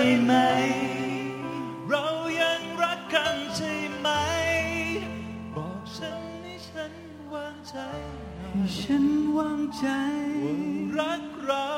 [0.00, 0.34] ช่ไหม
[1.88, 2.06] เรา
[2.40, 4.08] ยังรักกันใช่ไหม
[5.54, 6.92] บอกฉันให้ฉัน
[7.32, 7.74] วางใจ
[8.52, 9.06] ให้ฉัน
[9.36, 9.86] วางใจ
[10.42, 10.54] ว่
[10.98, 11.68] รักเรา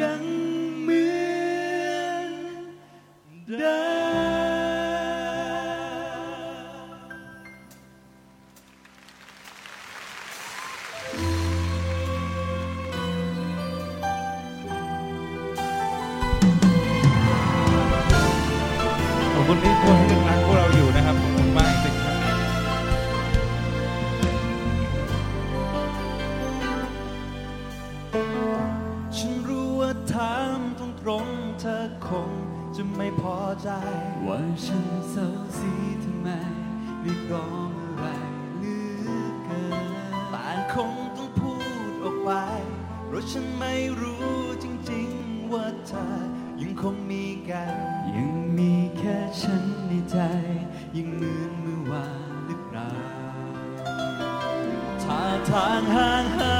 [0.00, 0.29] ยัง
[32.10, 32.30] คง
[32.76, 33.68] จะไม่พอใจ
[34.26, 35.28] ว่าฉันเศร้า
[35.58, 35.72] ซี
[36.04, 36.28] ทำไม
[37.00, 38.04] ไม่พร้องอะไร
[38.58, 38.76] หรื
[39.20, 39.92] อเกิน
[40.32, 41.54] ต่างคงต้องพู
[41.90, 42.30] ดออกไป
[43.06, 44.28] เพราะฉันไม่รู้
[44.64, 46.06] จริงๆ ว่าเธอ
[46.60, 47.74] ยังคงมีกัน
[48.16, 50.18] ยังมีแค่ฉันในใจ
[50.96, 52.90] ยังเหมือนเมื่อวานหรือเปล่า
[55.02, 56.59] ท่าทางห่างหา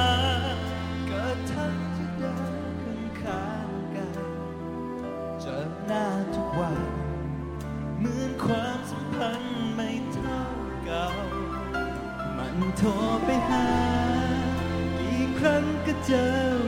[12.83, 12.93] โทร
[13.25, 13.67] ไปหา
[14.99, 16.60] กี่ครั้งก็เจอ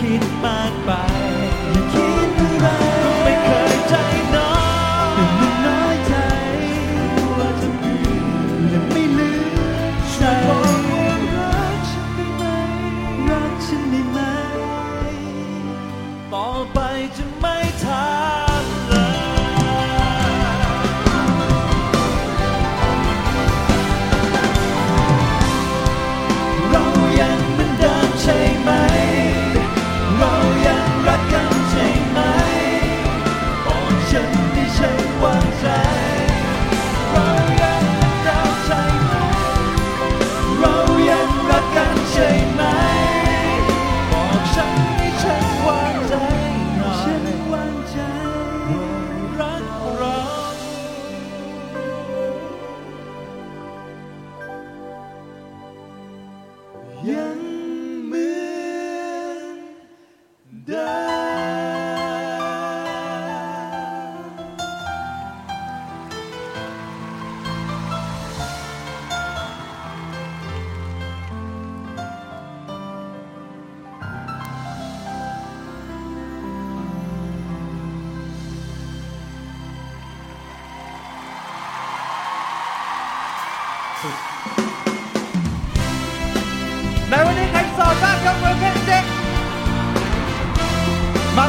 [0.00, 0.35] kid
[60.66, 61.05] die.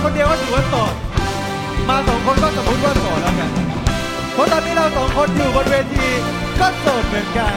[0.03, 0.93] คนเดียวก็ถือว่าโสด
[1.89, 3.51] มาสองคนก็สมมติว่าโสดแล้วกัน
[4.33, 6.07] เพราะตอนนี้เราสองคนอยู่บนเวที
[6.59, 7.55] ก็โสดเหมือนกัน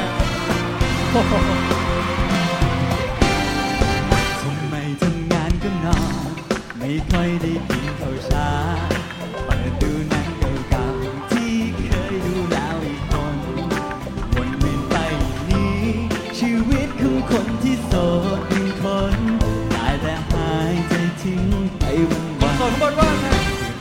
[4.42, 6.30] ทำไมทำงานก็นอน
[6.78, 8.50] ไม่ค่อยได้กินข้าวเช้า
[9.44, 10.09] เปิดดู
[22.98, 23.26] วันส่วนว่าไง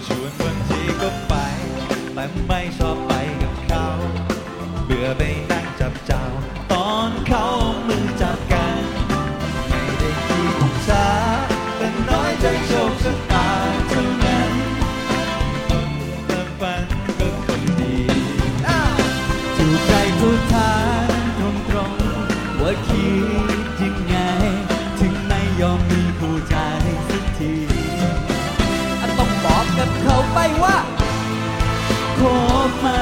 [0.06, 1.34] ชวนบางทีก็ไป
[2.14, 2.59] แต่ไม่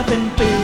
[0.05, 0.56] เป็นปี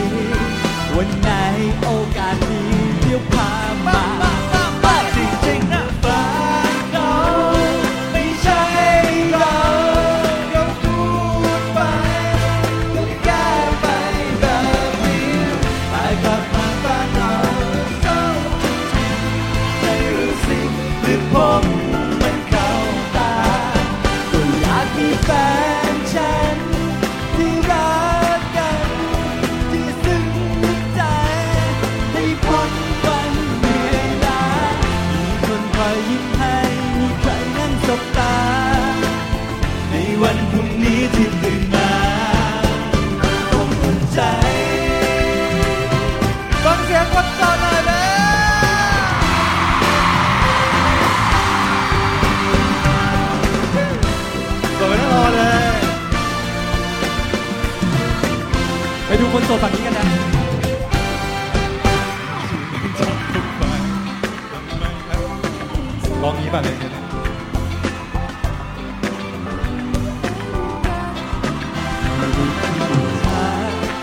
[66.24, 66.92] ลองนี้ป่ะเลยเนี่ย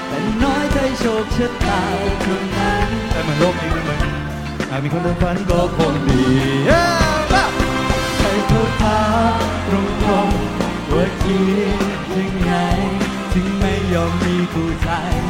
[0.09, 1.83] แต่น้อยใจโชคชะตา
[2.23, 4.01] เท่านั้นแต่เหมือนโลกนี้มันเหมือน
[4.71, 6.23] หากมีคนเดินฝันก็คงดี
[6.67, 6.83] เย้
[7.33, 7.51] ว้าว
[8.19, 9.01] ใครเขาถา
[9.35, 11.41] มตรงตรงๆว่าคิ
[11.77, 11.81] ด
[12.17, 12.53] ยังไง
[13.33, 14.89] ถึงไม่ยอมมีคู่ใจ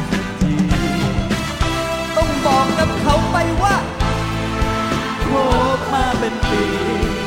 [6.21, 7.20] บม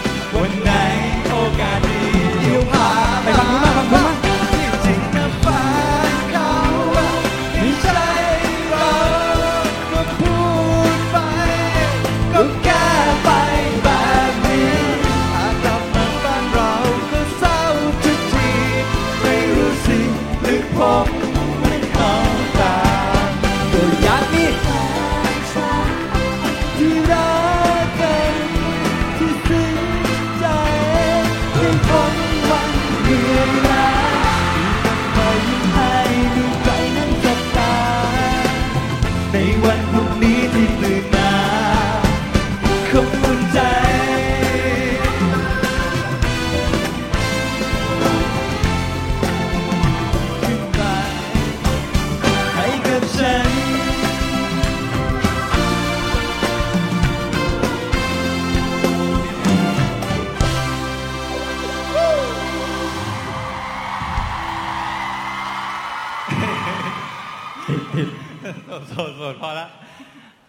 [68.88, 69.66] โสดโสดพอละ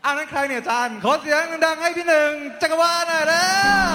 [0.03, 3.49] อ้าวนั่นใครเนี่ยอาจารย์ขอเสียงดังๆให้พี่หนึ่งจักรวาลหน่อยแล้
[3.87, 3.89] ว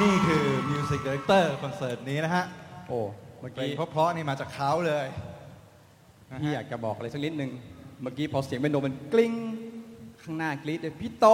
[0.00, 2.44] นี่คือ music director คอนเสิร์ตนี้นะฮะ
[2.88, 2.98] โอ้
[3.40, 5.06] เมื่อเพลงกี้เพราะๆนี่มาจากเขาเลย
[6.30, 7.50] นะพี่อฮะยากจะบอกอะไรสักนิดนึง
[8.02, 9.34] เมื่อกี้พอเสียงเปียโนมันกลิ้ง
[10.22, 11.26] ข้างหน้ากรี๊ดเลยพี่โต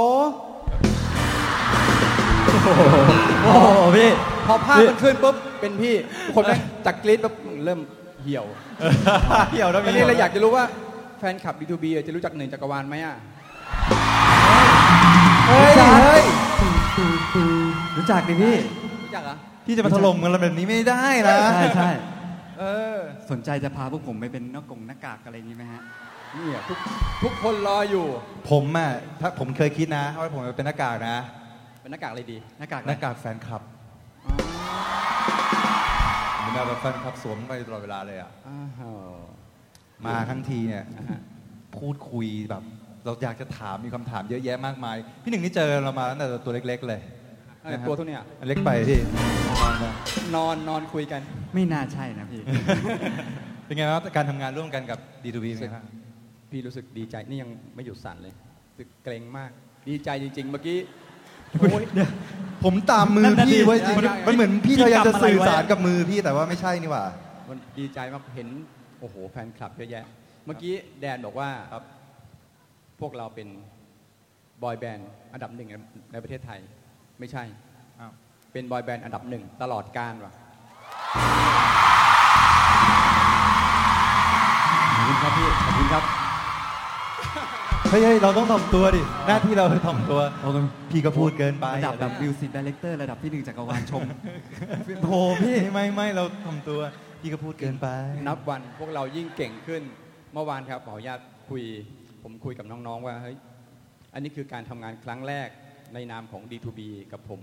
[3.44, 4.10] โอ้โหพี่
[4.46, 5.94] พอภาพมันขึ้นปุ๊บเป็นพี่
[6.26, 7.34] ทุกคนแม่งจากกรี๊ดปุ๊บ
[7.64, 7.80] เริ่ม
[8.22, 8.46] เหี่ยว
[9.50, 10.64] เหี่ยวแล้วทีนี้เราอยากจะรู้ว่า
[11.18, 13.16] แฟนคลับ B2B อะจะรู้จักหนึ่งจักรวาลไหมอะ
[15.48, 15.72] เฮ้ย
[16.02, 16.24] เฮ้ย
[17.96, 18.54] รู้จักดิพี่
[19.04, 21.90] รู้จักเหรอะพี่จะมาถล่มกันแบบนี้ไม่ได้นะใช่ใช่
[22.58, 22.64] เอ
[22.96, 22.98] อ
[23.30, 25.82] สนใจจะพาพวกผมไปเป็นหน้ากงหน้ากากอะไรอย่างนี้ไหมฮะ
[26.34, 26.78] เนี่ยทุก
[27.22, 28.06] ทุกคนรออยู่
[28.50, 31.18] ผมอะถ้าผมเคยคิดนะว่าผมจะเป็นหน้ากากนะ
[31.88, 33.62] เป็นหน้ากากอะไรดีหน้ากากหน้ากากแฟนคลับ
[36.38, 38.60] ผมแบบแฟนคลับสวมไปตลอดเวลาเลยอะอ้า
[39.10, 39.14] ว
[40.06, 41.20] มาทั้งทีเนี่ยอ่าฮะ
[41.76, 42.62] พูดคุยแบบ
[43.04, 47.00] เราอยากจะถามมีคำถามเยอะแยะมากมาย พี่หนึ่งนี่เจอเรามาตั้งแต่ตัวเล็ก ๆ เลย
[47.60, 49.00] เอะไรตัวเท่าเนี้ยอันเล็กไปพี่
[49.54, 49.90] นอนมา
[50.34, 51.20] นอนนอนคุยกัน
[51.54, 52.42] ไม่น่าใช่นะพี่
[53.64, 55.84] เป็นไงครับการทำงานร่วมกันกับ D2B เป็นไงครับ
[56.50, 58.34] พี่รู้สึกดีใจนี่ยังไม่หยุดสั่นเลย
[58.70, 59.50] รู้สึกเกรงมาก
[59.88, 60.78] ดีใจจริง ๆ เมื่อกี้
[62.64, 67.04] ผมตามมือนั่นน่ะพี่ดิไว้จริงได้มันเหมือนพี่พี่พยายามจะกำอะไรสื่อไว้สารกับมือพี่แต่ว่าไม่ใช่นี่หว่า
[67.48, 68.48] มันดีใจมากเห็น
[69.00, 70.04] โอ้โหแฟนคลับเยอะแยะ
[70.46, 71.84] เมื่อกี้แดนบอกว่าครับ
[73.00, 73.48] พวกเราเป็น
[74.62, 75.68] บอยแบนด์อันดับหนึ่ง
[76.12, 76.60] ในประเทศไทย
[77.20, 77.44] ไม่ใช่
[78.00, 78.12] อ้าว
[78.52, 80.32] เป็นบอยแบนด์อันดับหนึ่งตลอดกาลว่ะ
[84.96, 86.27] ขอบคุณครับพี่ขอบคุณครับ
[87.90, 90.58] เฮ้ยเฮ้ยเราต้องถ่อมตัวดิ หน้าที่เราคือถ่อมตัว โอ้โห
[90.90, 94.02] พี่ก็พูดเกินไประดับแบบมิว director ระดับที่หนึ่งจักรวาลชม
[95.08, 96.80] โหพี่ไม่ไม่เราถ่อมตัว
[97.20, 97.86] พี่ก็พูดเกินไป
[98.28, 99.82] นับวันพวกเรายิ่งเก่งขึ้น
[100.34, 101.62] เมื่อวานครับขออนุญาตคุย
[102.22, 103.36] ผมคุยกับน้องๆว่าเฮ้ย
[104.14, 105.48] อันนี้คือการทำงานครั้งแรก
[105.94, 106.80] ในนามของ D2B
[107.12, 107.40] กับผม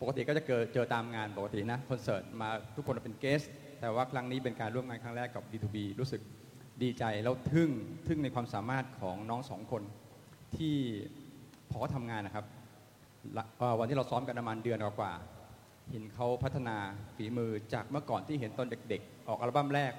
[0.00, 3.42] ปกติก็จะเจอเจอตามงานปกตินะคอนเสิร์ตมาทุกคนเป็นเกส
[3.80, 6.20] แต่ว่าครั้งนี้เป็นการร่วมงานครั้งแรกกับ D2B รู้สึก
[6.82, 7.70] ดีใจแล้วทึ่ง
[8.06, 9.82] ทึ่งในความสามารถของน้องสองคน
[10.56, 10.74] ที่
[11.70, 12.44] พอเขาทำงานนะครับ
[13.36, 16.76] ละเอ่อวันที่เราซ้อมกันประมาณเดือนกว่าๆเห็นเขาพัฒนา
[17.16, 19.92] ฝีมือจากเมื่อก่อนที่เห็นตอนเด็กๆ ออกอัลบั้มแรก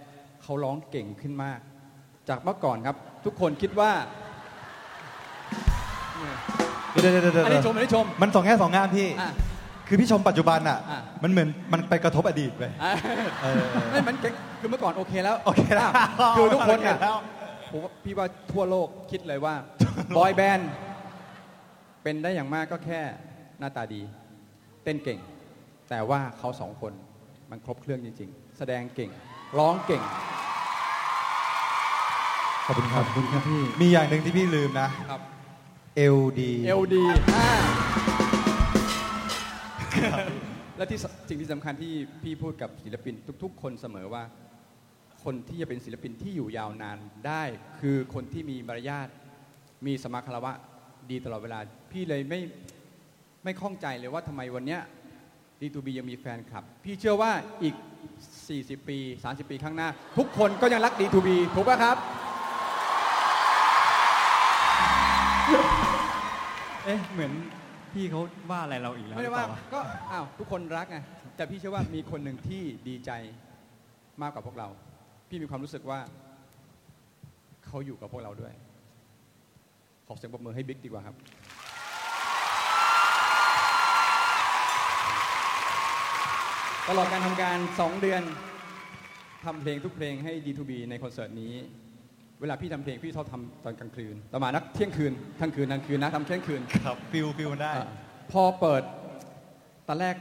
[0.43, 1.59] เขาร้องเก่งขึ้นมาก
[2.29, 3.91] จากเมื่อก่อนครับ ทุกคนคิดว่า
[6.91, 9.31] เดี๋ยวเดี๋ยวเดี๋ยวเดี๋ยวอันนี้ชมอันนี้ชมมันสองแง่สองงามพี่อะ
[9.87, 12.93] คือพี่ชมปัจจุบันอะ อะ มันเหมือนมันไปกระทบอดีตไปอะ
[13.43, 15.91] เออ ไม่มันเก่งคือเมื่อก่อนโอเคแล้วโอเคแล้ว
[16.37, 17.17] คือทุกคนเนี่ยโอเคแล้ว
[17.71, 19.55] ผมว่าพี่ว่าทั่วโลกคิดเลยว่า
[20.17, 20.69] บอยแบนด์
[22.03, 23.01] เป็นได้อย่างมากก็แค่
[23.59, 24.01] หน้าตาดี
[24.83, 25.19] เต้นเก่ง
[25.89, 26.93] แต่ว่าเขาสองคน
[27.51, 29.11] มันครบเครื่องจริง ๆ แสดงเก่ง
[29.59, 30.01] ร้องเก่ง
[32.65, 35.21] ขอบคุณคขรัอบบคุณครับพี่ มีอย่างหนึ่งที่พี่ลืมนะ ครับ
[36.17, 37.03] LD เอลดี
[40.77, 40.99] และที่
[41.29, 44.23] สิ่งที่สำคัญที่พี่พูดกับศิลปินทุก ๆ คนเสมอว่า
[45.23, 47.43] คนที่จะเป็นศิลปินที่อยู่ยาวนานได้
[47.79, 49.07] คือคนที่มีมารยาท
[49.85, 50.53] มีสมาคารวะ
[51.11, 51.59] ดีตลอดเวลา
[51.91, 52.41] พี่เลยไม่
[53.43, 54.81] ไม่ข้องใจเลยว่าทำไมวันเนี้ย
[55.59, 57.31] D2B ยังมีแฟนคลับ พี่เชื่อว่า
[57.63, 57.75] อีก
[58.31, 61.97] 40 ปี 30 ปีข้างหน้า ทุกคนก็ยังรัก D2B ถูกป่ะครับ
[66.85, 67.31] เอ๊ะเหมือน
[67.93, 69.79] พี่เขาว่าอะไรเราอีกแล้วไม่ได้หรือว่าเปล่ก็
[70.11, 70.97] อ้าวทุกคนรักไง
[71.35, 73.11] แต่พี่เชื่อว่ามีคนหนึ่งที่ดีใจ
[74.21, 74.67] มากกว่าพวกเรา
[75.29, 75.99] พี่มีความรู้สึกว่า
[77.65, 78.53] เขาอยู่กับพวกเราด้วย
[80.07, 81.15] ขอเสียงปรบมือให้บิ๊กดีกว่าครับ
[86.87, 88.21] ตลอดการทำการ 2 เดือน
[89.45, 91.53] ทำเพลงทุกเพลงให้ D2B ในคอนเสิร์ตนี้
[92.41, 97.87] เวลาพี่ทำเพลงพี่ชอบทำตอนกลางคืนประมาณสักเที่ยงคืนทั้งคืนทั้งคืนนะทำเที่ยงคืน ครับ feel feel มันได้อะ
[98.31, 98.81] พอเปิด
[99.87, 100.15] ตอนแรก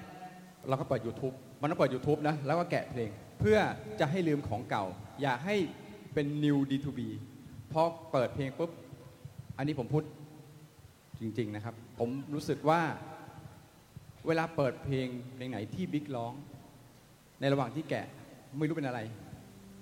[0.68, 3.58] เราก็เปิด YouTube มันต้องเปิด YouTube นะ แล้วก็แกะเพลง เพื่อ
[4.00, 4.84] จะให้ลืมของเก่า
[5.22, 5.56] อยากให้
[6.14, 7.00] เป็น new D2B
[7.72, 7.82] พอ
[8.12, 8.70] เปิดเพลงปุ๊บ
[9.58, 10.04] อันนี้ผมพูด
[11.20, 12.80] จริง ๆ นะครับ ผมรู้สึกว่า
[14.26, 16.32] เวลาเปิดเพลงเพลงไหนที่บิ๊กร้อง
[17.40, 18.06] ในระหว่างที่แกะ
[18.58, 19.00] ไม่รู้เป็นอะไร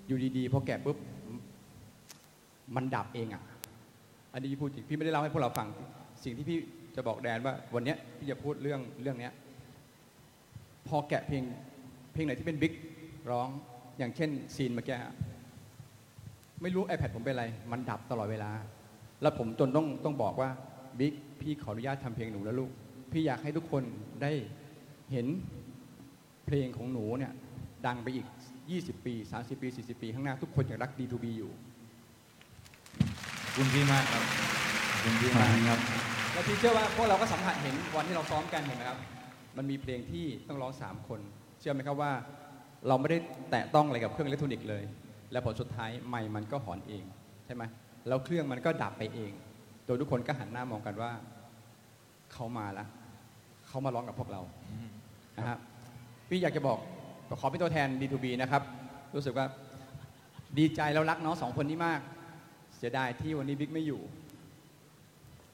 [0.06, 0.96] อยู่ดีๆพอแกะปุ๊บ
[2.76, 3.42] มันดับเองอะ
[4.32, 5.68] อันนี้พูดจริงพี่ไม่ได้เล่าให้พวกเราฟัง
[6.24, 6.58] สิ่งที่พี่
[6.96, 9.32] จะบอกแดนว่า วันนี้พี่จะพูดเรื่องเรื่องเนี้ย
[10.88, 11.42] พอแกะเพลง
[12.12, 12.72] เพลงไหนที่เป็นบิ๊ก
[13.30, 13.48] ร้อง
[13.98, 15.14] อย่างเช่นซีนเมื่อกี้ฮะ
[16.62, 18.50] ไม่รู้ iPad ผมเป็นอะไร มันดับตลอดเวลา
[19.22, 20.50] แล้วผมจนต้องต้องบอกว่า
[20.98, 22.70] บิ๊กพี่ขออนุญาตทำเพลงหนูแล้วลูก
[23.12, 23.82] พี่อยากให้ทุกคน
[24.22, 24.32] ได้
[25.12, 25.26] เห็น
[26.46, 27.32] เพลงของหนูเนี่ย
[27.86, 28.26] ดังไปอีก
[28.66, 31.50] 20 ปี 30 ปี 40 ปี ข้างหน้าทุกคนยังรัก D2B อยู่
[33.56, 34.24] คุณพี่มากครับ
[34.90, 35.78] ขอบคุณพี่มากครับ
[36.32, 38.98] แล้วพี่เชื่อว่าพวกเราก็สัมผัสเห็นวันที่เราซ้อมกันเห็นไหมครับ
[39.56, 41.20] มันมีเพลงที่ต้องร้องสามคน
[41.60, 42.12] เชื่อไหมครับว่า
[42.88, 43.18] เราไม่ได้
[43.50, 44.82] แตะต้องอะไรกับเครื่องอิเล็กทรอนิกส์เลย
[45.32, 47.04] และผลสุดท้ายไมค์มันก็หอนเอง
[47.46, 47.62] ใช่ไหม
[48.08, 49.32] แล้วเครื่องมันก็ดับไปเอง
[49.86, 51.10] โดยทุกคนก็หันหน้ามองกันว่า
[52.32, 52.88] เขามาแล้ว
[53.66, 54.40] เขามาร้องกับพวกเรา
[55.38, 55.58] นะครับ
[56.28, 56.78] พี่อยากจะบอก
[57.40, 58.62] ขอเป็นตัวแทน D2B นะครับ
[59.14, 59.46] รู้สึกว่า
[60.58, 64.00] ดีใจแล้วรักน้องสองคนนี้มากเสียดายที่วันนี้บิ๊กไม่อยู่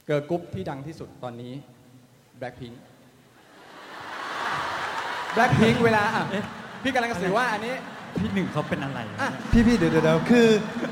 [0.06, 1.52] เกิร์ลกรุ๊ปที่ดังที่สุดตอนนี้
[2.40, 2.74] Blackpink
[5.36, 6.24] Blackpink เวลาอะ
[6.82, 7.74] พี่กำลังจะสื่อว่าอันนี้
[8.18, 9.18] พี่หนึ่งเขาเป็นอะไร อะ
[9.52, 10.46] พี่พี่เดี๋ยวเดี๋ยวเดี๋ยวคือ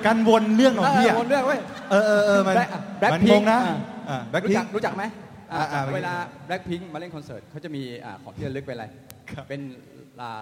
[0.07, 3.77] การวนเรื่องของพี่เออะอวนเรื่องเว้ย เออเออเออมัน Black- อะมัน Blackpink งงนะอะ
[4.09, 5.05] อ่าแบ็ครู้พิจังกรู้จักไหม
[5.53, 6.15] อะอ่าอ่าเวลา
[6.49, 8.87] Blackpink มาเล่นคอนเสิร์ตเขาจะมีอ่าของที่ระลึกเป็นอะไร
[9.31, 9.61] ครับเป็น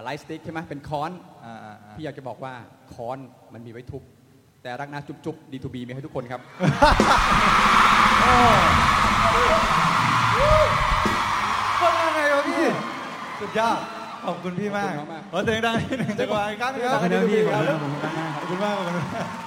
[0.03, 1.11] ไลท์สติ๊กใช่ไหมเป็นค้อน
[1.45, 2.53] อ่าอ่าอ่าพี่อยากจะบอกว่า
[2.93, 3.17] ค้อน
[3.53, 4.03] มันมีไว้ทุบ
[4.67, 6.41] แต่รักนะจุ๊บๆ D2B มีให้ทุกคนครับ
[11.79, 12.65] คนยังไงวะพี่
[13.39, 13.79] สุดยอด
[14.25, 19.46] ขอบคุณพี่มากขอบคุณมาก ขอเสียงดังให้หนึ่งจังหวะอีกครั้งหนึงครับขอบคุณนะพี่ขอบคุณนะผมข้างหน้าครับขอบคุณมากขอบคุณมาก